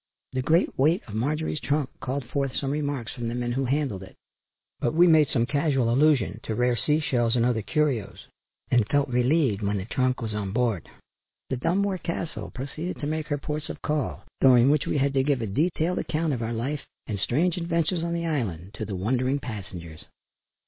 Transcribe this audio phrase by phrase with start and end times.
[0.33, 4.01] The great weight of Marjorie's trunk called forth some remarks from the men who handled
[4.01, 4.15] it,
[4.79, 8.25] but we made some casual allusion to rare sea shells and other curios
[8.71, 10.89] and felt relieved when the trunk was on board.
[11.51, 15.21] The Dunmore Castle proceeded to make her ports of call, during which we had to
[15.23, 18.95] give a detailed account of our life and strange adventures on the island, to the
[18.95, 20.03] wondering passengers.